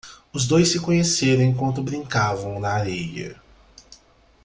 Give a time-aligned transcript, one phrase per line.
[0.33, 3.39] Os dois se conheceram enquanto brincavam na areia.